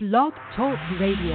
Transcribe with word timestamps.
Blog 0.00 0.32
Talk 0.54 0.78
Radio. 1.00 1.34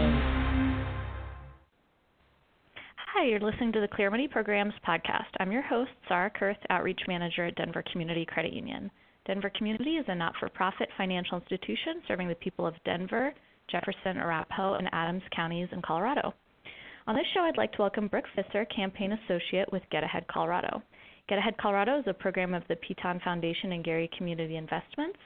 Hi, 3.13 3.25
you're 3.25 3.42
listening 3.42 3.74
to 3.74 3.82
the 3.82 3.89
Clear 3.89 4.09
Money 4.09 4.29
Programs 4.29 4.74
podcast. 4.88 5.28
I'm 5.42 5.51
your 5.51 5.63
host, 5.63 5.92
Sarah 6.08 6.32
Kurth, 6.32 6.55
Outreach 6.70 7.02
Manager 7.05 7.47
at 7.47 7.55
Denver 7.55 7.84
Community 7.91 8.26
Credit 8.26 8.54
Union. 8.54 8.89
Denver 9.28 9.52
Community 9.57 9.97
is 9.97 10.05
a 10.07 10.15
not 10.15 10.34
for 10.39 10.47
profit 10.47 10.88
financial 10.96 11.38
institution 11.38 12.04
serving 12.07 12.29
the 12.29 12.36
people 12.36 12.65
of 12.65 12.73
Denver, 12.86 13.34
Jefferson, 13.70 14.15
Arapahoe, 14.15 14.75
and 14.75 14.88
Adams 14.93 15.23
counties 15.36 15.68
in 15.73 15.82
Colorado. 15.82 16.34
On 17.07 17.16
this 17.16 17.25
show, 17.34 17.41
I'd 17.41 17.57
like 17.57 17.73
to 17.73 17.82
welcome 17.82 18.07
Brooke 18.07 18.27
Fisser, 18.34 18.66
Campaign 18.73 19.11
Associate 19.25 19.70
with 19.73 19.84
Get 19.91 20.05
Ahead 20.05 20.25
Colorado. 20.30 20.82
Get 21.27 21.38
Ahead 21.38 21.57
Colorado 21.57 22.00
is 22.00 22.05
a 22.07 22.14
program 22.14 22.54
of 22.54 22.64
the 22.70 22.77
Piton 22.77 23.21
Foundation 23.25 23.73
and 23.73 23.84
Gary 23.84 24.09
Community 24.18 24.55
Investments 24.55 25.20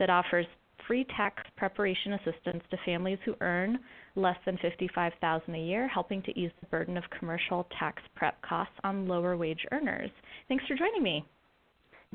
that 0.00 0.10
offers 0.10 0.46
free 0.90 1.06
tax 1.16 1.40
preparation 1.56 2.14
assistance 2.14 2.64
to 2.68 2.76
families 2.84 3.18
who 3.24 3.36
earn 3.42 3.78
less 4.16 4.34
than 4.44 4.58
55000 4.60 5.54
a 5.54 5.56
year, 5.56 5.86
helping 5.86 6.20
to 6.22 6.36
ease 6.36 6.50
the 6.60 6.66
burden 6.66 6.96
of 6.96 7.04
commercial 7.16 7.68
tax 7.78 8.02
prep 8.16 8.42
costs 8.42 8.74
on 8.82 9.06
lower 9.06 9.36
wage 9.36 9.64
earners. 9.70 10.10
Thanks 10.48 10.64
for 10.66 10.74
joining 10.74 11.04
me. 11.04 11.24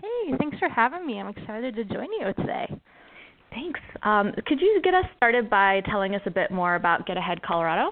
Hey, 0.02 0.34
thanks 0.38 0.60
for 0.60 0.68
having 0.68 1.08
me. 1.08 1.22
I'm 1.22 1.30
excited 1.30 1.74
to 1.76 1.86
join 1.86 2.08
you 2.20 2.34
today. 2.34 2.68
Thanks. 3.52 3.80
Um, 4.04 4.34
could 4.46 4.60
you 4.60 4.82
get 4.84 4.94
us 4.94 5.06
started 5.16 5.50
by 5.50 5.82
telling 5.90 6.14
us 6.14 6.22
a 6.26 6.32
bit 6.32 6.52
more 6.52 6.76
about 6.76 7.08
Get 7.08 7.16
Ahead 7.16 7.42
Colorado? 7.44 7.92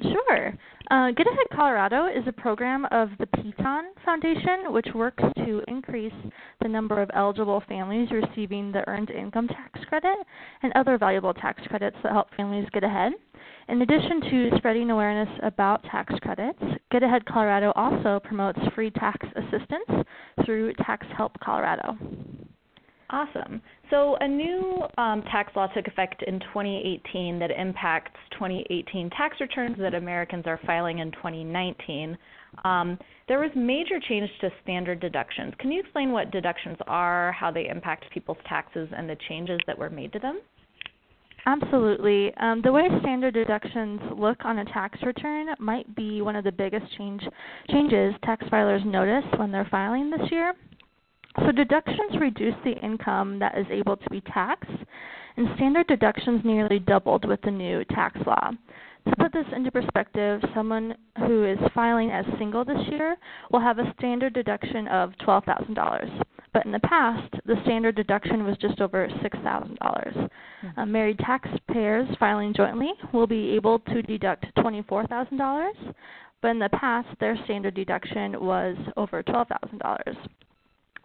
Sure. 0.00 0.54
Uh, 0.90 1.10
Get 1.12 1.26
Ahead 1.26 1.46
Colorado 1.54 2.06
is 2.06 2.24
a 2.26 2.32
program 2.32 2.84
of 2.90 3.08
the 3.18 3.26
Piton 3.26 3.84
Foundation, 4.04 4.70
which 4.70 4.88
works 4.94 5.22
to 5.38 5.62
increase 5.66 6.12
the 6.60 6.68
number 6.68 7.00
of 7.00 7.10
eligible 7.14 7.62
families 7.66 8.10
receiving 8.10 8.70
the 8.70 8.86
Earned 8.86 9.10
Income 9.10 9.48
Tax 9.48 9.80
Credit 9.88 10.16
and 10.62 10.72
other 10.74 10.98
valuable 10.98 11.32
tax 11.32 11.62
credits 11.68 11.96
that 12.02 12.12
help 12.12 12.28
families 12.36 12.68
get 12.72 12.84
ahead. 12.84 13.12
In 13.68 13.80
addition 13.80 14.20
to 14.30 14.50
spreading 14.58 14.90
awareness 14.90 15.28
about 15.42 15.82
tax 15.84 16.12
credits, 16.20 16.62
Get 16.90 17.02
Ahead 17.02 17.24
Colorado 17.24 17.72
also 17.74 18.20
promotes 18.22 18.60
free 18.74 18.90
tax 18.90 19.26
assistance 19.36 20.06
through 20.44 20.74
Tax 20.74 21.06
Help 21.16 21.32
Colorado. 21.40 21.96
Awesome. 23.10 23.60
So, 23.90 24.16
a 24.20 24.26
new 24.26 24.82
um, 24.96 25.22
tax 25.30 25.54
law 25.54 25.66
took 25.68 25.86
effect 25.86 26.22
in 26.26 26.40
2018 26.40 27.38
that 27.38 27.50
impacts 27.50 28.18
2018 28.32 29.10
tax 29.10 29.36
returns 29.40 29.76
that 29.78 29.94
Americans 29.94 30.44
are 30.46 30.58
filing 30.66 31.00
in 31.00 31.12
2019. 31.12 32.16
Um, 32.64 32.98
there 33.28 33.40
was 33.40 33.50
major 33.54 34.00
change 34.08 34.30
to 34.40 34.50
standard 34.62 35.00
deductions. 35.00 35.52
Can 35.58 35.70
you 35.70 35.80
explain 35.80 36.12
what 36.12 36.30
deductions 36.30 36.78
are, 36.86 37.32
how 37.32 37.50
they 37.50 37.68
impact 37.68 38.06
people's 38.12 38.38
taxes, 38.48 38.88
and 38.96 39.08
the 39.08 39.16
changes 39.28 39.60
that 39.66 39.78
were 39.78 39.90
made 39.90 40.12
to 40.14 40.18
them? 40.18 40.40
Absolutely. 41.46 42.32
Um, 42.38 42.62
the 42.62 42.72
way 42.72 42.88
standard 43.00 43.34
deductions 43.34 44.00
look 44.16 44.38
on 44.44 44.58
a 44.58 44.64
tax 44.66 44.98
return 45.02 45.48
might 45.58 45.94
be 45.94 46.22
one 46.22 46.36
of 46.36 46.44
the 46.44 46.52
biggest 46.52 46.86
change, 46.96 47.22
changes 47.70 48.14
tax 48.24 48.46
filers 48.46 48.84
notice 48.86 49.24
when 49.38 49.52
they're 49.52 49.68
filing 49.70 50.10
this 50.10 50.30
year. 50.30 50.54
So 51.40 51.50
deductions 51.50 52.20
reduce 52.20 52.54
the 52.64 52.78
income 52.82 53.38
that 53.40 53.58
is 53.58 53.66
able 53.70 53.96
to 53.96 54.10
be 54.10 54.20
taxed, 54.20 54.70
and 55.36 55.48
standard 55.56 55.86
deductions 55.88 56.42
nearly 56.44 56.78
doubled 56.78 57.24
with 57.24 57.40
the 57.42 57.50
new 57.50 57.84
tax 57.86 58.18
law. 58.26 58.50
To 59.08 59.16
put 59.16 59.32
this 59.32 59.46
into 59.54 59.70
perspective, 59.70 60.42
someone 60.54 60.96
who 61.18 61.44
is 61.44 61.58
filing 61.74 62.10
as 62.10 62.24
single 62.38 62.64
this 62.64 62.88
year 62.88 63.16
will 63.50 63.60
have 63.60 63.78
a 63.78 63.92
standard 63.98 64.32
deduction 64.32 64.88
of 64.88 65.12
$12,000. 65.26 66.22
But 66.54 66.64
in 66.64 66.72
the 66.72 66.80
past, 66.80 67.34
the 67.44 67.56
standard 67.64 67.96
deduction 67.96 68.44
was 68.44 68.56
just 68.58 68.80
over 68.80 69.08
$6,000. 69.08 69.76
Mm-hmm. 69.76 70.78
Uh, 70.78 70.86
married 70.86 71.18
taxpayers 71.18 72.08
filing 72.18 72.54
jointly 72.54 72.92
will 73.12 73.26
be 73.26 73.50
able 73.50 73.80
to 73.80 74.02
deduct 74.02 74.46
$24,000, 74.56 75.70
but 76.40 76.50
in 76.52 76.58
the 76.58 76.68
past, 76.70 77.08
their 77.20 77.36
standard 77.44 77.74
deduction 77.74 78.40
was 78.40 78.76
over 78.96 79.22
$12,000. 79.22 80.16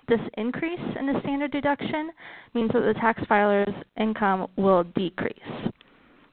This 0.09 0.19
increase 0.37 0.79
in 0.99 1.05
the 1.05 1.19
standard 1.21 1.51
deduction 1.51 2.09
means 2.55 2.71
that 2.73 2.79
the 2.81 2.95
tax 2.95 3.21
filer's 3.29 3.73
income 3.97 4.47
will 4.57 4.83
decrease. 4.95 5.37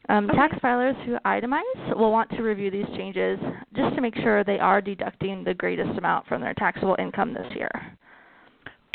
Um, 0.09 0.31
okay. 0.31 0.37
Tax 0.37 0.57
filers 0.63 0.97
who 1.05 1.17
itemize 1.27 1.97
will 1.97 2.13
want 2.13 2.31
to 2.31 2.43
review 2.43 2.71
these 2.71 2.87
changes 2.97 3.39
just 3.75 3.95
to 3.97 4.01
make 4.01 4.15
sure 4.17 4.45
they 4.45 4.59
are 4.59 4.81
deducting 4.81 5.45
the 5.45 5.53
greatest 5.53 5.99
amount 5.99 6.27
from 6.27 6.41
their 6.41 6.55
taxable 6.55 6.97
income 6.99 7.35
this 7.35 7.53
year. 7.55 7.71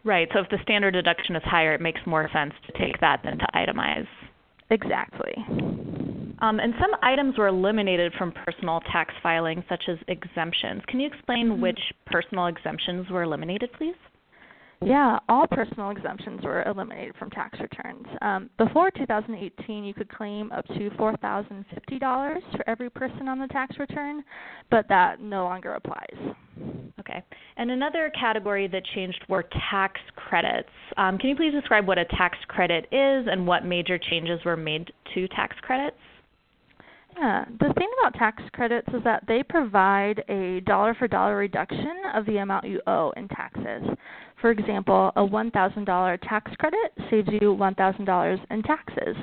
Right. 0.04 0.28
So 0.34 0.40
if 0.40 0.50
the 0.50 0.58
standard 0.64 0.92
deduction 0.92 1.36
is 1.36 1.44
higher, 1.46 1.76
it 1.76 1.82
makes 1.82 2.00
more 2.08 2.30
sense 2.34 2.54
to 2.66 2.80
take 2.80 3.00
that 3.02 3.22
than 3.24 3.38
to 3.38 3.48
itemize. 3.54 4.08
Exactly. 4.72 5.36
Um, 6.42 6.60
and 6.60 6.74
some 6.80 6.92
items 7.04 7.38
were 7.38 7.48
eliminated 7.48 8.14
from 8.18 8.32
personal 8.32 8.80
tax 8.92 9.14
filing, 9.22 9.64
such 9.70 9.84
as 9.90 9.98
exemptions. 10.08 10.82
Can 10.88 11.00
you 11.00 11.08
explain 11.08 11.50
mm-hmm. 11.50 11.62
which 11.62 11.80
personal 12.08 12.48
exemptions 12.48 13.10
were 13.12 13.24
eliminated, 13.24 13.72
please? 13.74 13.94
Yeah, 14.84 15.20
all 15.30 15.46
personal 15.46 15.92
exemptions 15.92 16.44
were 16.44 16.64
eliminated 16.64 17.16
from 17.18 17.30
tax 17.30 17.60
returns. 17.60 18.06
Um, 18.22 18.50
before 18.58 18.90
2018, 18.90 19.84
you 19.84 19.94
could 19.94 20.10
claim 20.10 20.52
up 20.52 20.66
to 20.68 20.90
$4,050 20.92 22.42
for 22.56 22.70
every 22.70 22.90
person 22.90 23.28
on 23.28 23.38
the 23.38 23.48
tax 23.48 23.78
return, 23.78 24.24
but 24.72 24.88
that 24.90 25.22
no 25.22 25.44
longer 25.44 25.76
applies. 25.76 26.36
Okay. 27.00 27.24
And 27.58 27.70
another 27.70 28.12
category 28.20 28.68
that 28.68 28.84
changed 28.96 29.24
were 29.30 29.46
tax 29.70 30.00
credits. 30.16 30.70
Um, 30.98 31.18
can 31.20 31.30
you 31.30 31.36
please 31.36 31.54
describe 31.54 31.88
what 31.88 32.00
a 32.00 32.06
tax 32.06 32.38
credit 32.48 32.86
is 32.92 33.28
and 33.30 33.46
what 33.46 33.66
major 33.66 34.00
changes 34.00 34.40
were 34.44 34.58
made 34.58 34.92
to 35.14 35.28
tax 35.30 35.56
credits? 35.62 35.98
Yeah, 37.18 37.46
the 37.60 37.74
thing 37.78 37.90
about 38.00 38.14
tax 38.16 38.42
credits 38.54 38.88
is 38.94 39.04
that 39.04 39.24
they 39.28 39.44
provide 39.44 40.24
a 40.30 40.62
dollar 40.62 40.94
for 40.96 41.08
dollar 41.08 41.38
reduction 41.38 42.02
of 42.14 42.26
the 42.26 42.38
amount 42.38 42.66
you 42.66 42.82
owe 42.88 43.12
in 43.18 43.28
taxes. 43.28 43.84
For 44.40 44.50
example, 44.50 45.12
a 45.16 45.22
$1,000 45.22 46.20
tax 46.28 46.52
credit 46.58 46.94
saves 47.10 47.30
you 47.32 47.56
$1,000 47.56 48.40
in 48.50 48.64
taxes. 48.64 49.16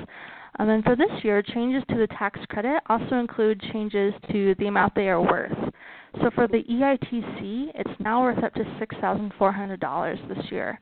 Um, 0.59 0.69
and 0.69 0.83
for 0.83 0.95
this 0.95 1.11
year, 1.23 1.41
changes 1.41 1.83
to 1.89 1.95
the 1.95 2.07
tax 2.07 2.39
credit 2.49 2.81
also 2.87 3.15
include 3.15 3.61
changes 3.73 4.13
to 4.31 4.55
the 4.59 4.67
amount 4.67 4.93
they 4.95 5.09
are 5.09 5.21
worth. 5.21 5.57
So 6.21 6.29
for 6.35 6.47
the 6.47 6.63
EITC, 6.63 7.71
it's 7.75 7.99
now 7.99 8.23
worth 8.23 8.43
up 8.43 8.53
to 8.55 8.63
$6,400 8.63 10.27
this 10.27 10.51
year. 10.51 10.79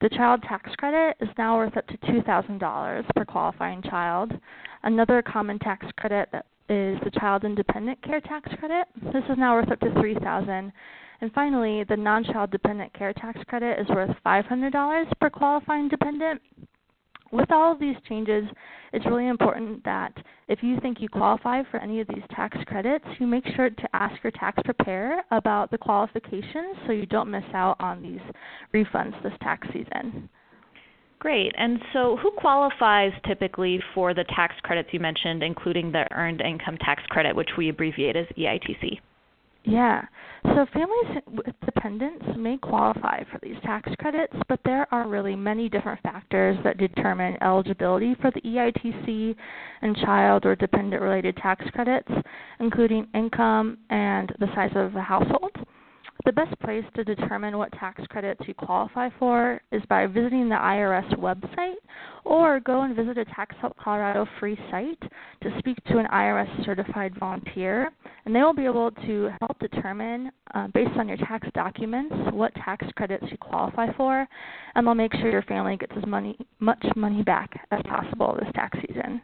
The 0.00 0.10
child 0.10 0.42
tax 0.42 0.70
credit 0.76 1.16
is 1.20 1.28
now 1.38 1.56
worth 1.56 1.76
up 1.76 1.86
to 1.86 1.96
$2,000 1.98 3.14
per 3.14 3.24
qualifying 3.24 3.82
child. 3.82 4.32
Another 4.82 5.22
common 5.22 5.58
tax 5.58 5.86
credit 5.98 6.28
is 6.68 6.98
the 7.02 7.10
child 7.18 7.44
and 7.44 7.56
dependent 7.56 8.02
care 8.02 8.20
tax 8.20 8.48
credit. 8.58 8.88
This 9.12 9.24
is 9.30 9.38
now 9.38 9.54
worth 9.54 9.70
up 9.70 9.80
to 9.80 9.92
3000 10.00 10.72
and 11.20 11.32
finally, 11.32 11.84
the 11.84 11.96
non-child 11.96 12.50
dependent 12.50 12.92
care 12.92 13.12
tax 13.14 13.40
credit 13.48 13.78
is 13.80 13.88
worth 13.88 14.14
$500 14.24 15.12
per 15.18 15.30
qualifying 15.30 15.88
dependent. 15.88 16.42
With 17.36 17.52
all 17.52 17.70
of 17.70 17.78
these 17.78 17.96
changes, 18.08 18.44
it's 18.94 19.04
really 19.04 19.28
important 19.28 19.84
that 19.84 20.16
if 20.48 20.62
you 20.62 20.80
think 20.80 21.02
you 21.02 21.08
qualify 21.10 21.64
for 21.70 21.78
any 21.78 22.00
of 22.00 22.08
these 22.08 22.22
tax 22.34 22.56
credits, 22.64 23.04
you 23.18 23.26
make 23.26 23.44
sure 23.54 23.68
to 23.68 23.88
ask 23.92 24.14
your 24.24 24.30
tax 24.30 24.58
preparer 24.64 25.20
about 25.30 25.70
the 25.70 25.76
qualifications 25.76 26.78
so 26.86 26.92
you 26.92 27.04
don't 27.04 27.30
miss 27.30 27.44
out 27.52 27.76
on 27.78 28.00
these 28.00 28.22
refunds 28.72 29.22
this 29.22 29.34
tax 29.42 29.68
season. 29.74 30.30
Great. 31.18 31.52
And 31.58 31.78
so, 31.92 32.16
who 32.22 32.30
qualifies 32.38 33.12
typically 33.26 33.82
for 33.94 34.14
the 34.14 34.24
tax 34.34 34.54
credits 34.62 34.88
you 34.92 35.00
mentioned, 35.00 35.42
including 35.42 35.92
the 35.92 36.06
Earned 36.12 36.40
Income 36.40 36.78
Tax 36.78 37.02
Credit, 37.10 37.36
which 37.36 37.50
we 37.58 37.68
abbreviate 37.68 38.16
as 38.16 38.26
EITC? 38.38 38.98
Yeah. 39.66 40.02
So 40.44 40.64
families 40.72 41.22
with 41.26 41.54
dependents 41.64 42.24
may 42.36 42.56
qualify 42.56 43.24
for 43.24 43.40
these 43.42 43.56
tax 43.64 43.90
credits, 43.98 44.32
but 44.48 44.60
there 44.64 44.86
are 44.94 45.08
really 45.08 45.34
many 45.34 45.68
different 45.68 46.00
factors 46.02 46.56
that 46.62 46.78
determine 46.78 47.36
eligibility 47.42 48.14
for 48.20 48.30
the 48.30 48.40
EITC 48.42 49.34
and 49.82 49.96
child 49.96 50.46
or 50.46 50.54
dependent 50.54 51.02
related 51.02 51.36
tax 51.38 51.64
credits, 51.72 52.08
including 52.60 53.08
income 53.12 53.76
and 53.90 54.32
the 54.38 54.46
size 54.54 54.70
of 54.76 54.92
the 54.92 55.02
household. 55.02 55.50
The 56.26 56.32
best 56.32 56.58
place 56.58 56.84
to 56.96 57.04
determine 57.04 57.56
what 57.56 57.70
tax 57.74 58.04
credits 58.08 58.40
you 58.48 58.54
qualify 58.54 59.10
for 59.16 59.60
is 59.70 59.80
by 59.88 60.08
visiting 60.08 60.48
the 60.48 60.56
IRS 60.56 61.08
website 61.20 61.76
or 62.24 62.58
go 62.58 62.82
and 62.82 62.96
visit 62.96 63.16
a 63.16 63.24
Tax 63.26 63.54
Help 63.60 63.76
Colorado 63.76 64.26
free 64.40 64.58
site 64.68 65.00
to 65.42 65.56
speak 65.60 65.76
to 65.84 65.98
an 65.98 66.06
IRS 66.06 66.64
certified 66.64 67.16
volunteer, 67.20 67.92
and 68.24 68.34
they 68.34 68.40
will 68.40 68.52
be 68.52 68.64
able 68.64 68.90
to 68.90 69.30
help 69.40 69.56
determine, 69.60 70.32
uh, 70.52 70.66
based 70.74 70.90
on 70.98 71.06
your 71.06 71.16
tax 71.18 71.46
documents, 71.54 72.12
what 72.32 72.52
tax 72.56 72.84
credits 72.96 73.24
you 73.30 73.38
qualify 73.38 73.92
for, 73.92 74.26
and 74.74 74.84
they'll 74.84 74.94
make 74.96 75.14
sure 75.14 75.30
your 75.30 75.42
family 75.42 75.76
gets 75.76 75.92
as 75.96 76.04
money, 76.06 76.36
much 76.58 76.84
money 76.96 77.22
back 77.22 77.68
as 77.70 77.80
possible 77.84 78.36
this 78.40 78.52
tax 78.52 78.76
season. 78.88 79.22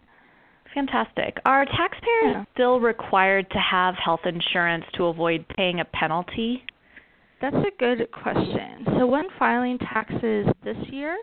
Fantastic. 0.73 1.39
Are 1.45 1.65
taxpayers 1.65 2.33
yeah. 2.33 2.45
still 2.55 2.79
required 2.79 3.51
to 3.51 3.59
have 3.59 3.97
health 3.97 4.25
insurance 4.25 4.85
to 4.95 5.07
avoid 5.07 5.45
paying 5.57 5.81
a 5.81 5.85
penalty? 5.85 6.63
That's 7.43 7.57
a 7.57 7.77
good 7.79 8.09
question. 8.13 8.87
So 8.99 9.07
when 9.07 9.25
filing 9.37 9.77
taxes 9.79 10.47
this 10.65 10.77
year, 10.91 11.19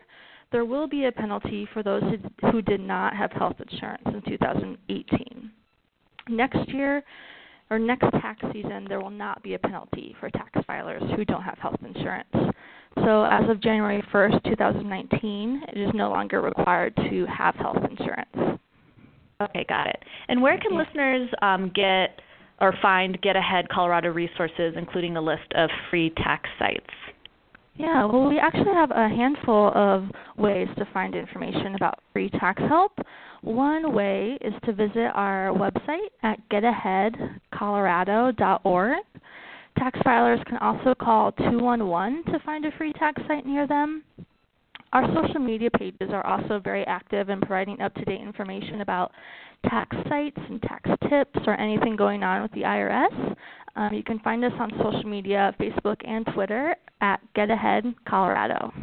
there 0.52 0.66
will 0.66 0.86
be 0.86 1.06
a 1.06 1.12
penalty 1.14 1.66
for 1.74 1.82
those 1.82 2.04
who, 2.04 2.52
who 2.52 2.62
did 2.62 2.82
not 2.82 3.16
have 3.16 3.32
health 3.32 3.56
insurance 3.72 4.04
in 4.06 4.22
2018. 4.28 5.52
Next 6.28 6.68
year, 6.68 7.04
or 7.70 7.80
next 7.80 8.12
tax 8.22 8.42
season, 8.52 8.86
there 8.90 9.00
will 9.00 9.10
not 9.10 9.42
be 9.44 9.54
a 9.54 9.60
penalty 9.60 10.14
for 10.20 10.30
tax 10.32 10.52
filers 10.68 11.16
who 11.16 11.24
don't 11.24 11.44
have 11.44 11.58
health 11.58 11.80
insurance. 11.86 12.28
So, 13.06 13.24
as 13.24 13.50
of 13.50 13.62
January 13.62 14.04
1st, 14.14 14.44
2019, 14.44 15.64
it 15.70 15.78
is 15.78 15.90
no 15.94 16.10
longer 16.10 16.42
required 16.42 16.96
to 17.10 17.26
have 17.28 17.56
health 17.56 17.78
insurance. 17.90 18.60
Okay, 19.42 19.66
got 19.70 19.88
it. 19.88 20.04
And 20.28 20.42
where 20.42 20.60
can 20.60 20.78
listeners 20.78 21.30
um, 21.42 21.72
get 21.74 22.20
or 22.62 22.74
find 22.82 23.22
Get 23.22 23.36
Ahead 23.36 23.68
Colorado 23.70 24.10
resources, 24.10 24.74
including 24.78 25.18
a 25.18 25.22
list 25.22 25.52
of 25.56 25.70
free 25.90 26.12
tax 26.18 26.50
sites? 26.58 26.86
Yeah, 27.76 28.06
well, 28.06 28.28
we 28.28 28.38
actually 28.38 28.74
have 28.74 28.92
a 28.92 29.08
handful 29.08 29.72
of 29.74 30.04
ways 30.38 30.68
to 30.78 30.86
find 30.94 31.16
information 31.16 31.76
about 31.76 32.00
free 32.12 32.30
tax 32.30 32.62
help. 32.68 32.92
One 33.42 33.94
way 33.94 34.38
is 34.42 34.54
to 34.66 34.74
visit 34.74 35.12
our 35.14 35.54
website 35.54 36.10
at 36.22 36.40
getaheadcolorado.org. 36.50 38.98
Tax 39.78 39.98
filers 40.00 40.44
can 40.46 40.58
also 40.58 40.94
call 40.94 41.32
211 41.32 42.26
to 42.34 42.40
find 42.46 42.66
a 42.66 42.72
free 42.78 42.92
tax 42.94 43.22
site 43.30 43.46
near 43.46 43.66
them. 43.66 44.04
Our 44.92 45.06
social 45.14 45.40
media 45.40 45.70
pages 45.70 46.10
are 46.12 46.26
also 46.26 46.60
very 46.60 46.84
active 46.88 47.30
in 47.30 47.40
providing 47.42 47.80
up 47.82 47.94
to 47.96 48.06
date 48.06 48.22
information 48.22 48.82
about 48.82 49.12
tax 49.70 49.96
sites 50.08 50.40
and 50.50 50.60
tax 50.62 50.90
tips 51.10 51.40
or 51.46 51.60
anything 51.60 51.96
going 51.96 52.24
on 52.24 52.42
with 52.42 52.52
the 52.54 52.62
IRS. 52.62 53.36
Um, 53.76 53.94
you 53.94 54.02
can 54.04 54.18
find 54.20 54.44
us 54.44 54.54
on 54.60 54.72
social 54.82 55.08
media, 55.08 55.56
Facebook 55.60 55.98
and 56.08 56.26
Twitter 56.34 56.76
at 57.02 57.20
Get 57.36 57.52
Ahead 57.52 57.94
Colorado. 58.08 58.74